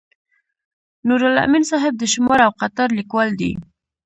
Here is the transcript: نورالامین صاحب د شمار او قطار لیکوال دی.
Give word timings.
نورالامین 1.07 1.63
صاحب 1.71 1.93
د 1.97 2.03
شمار 2.13 2.39
او 2.47 2.51
قطار 2.61 2.89
لیکوال 2.99 3.29
دی. 3.39 3.51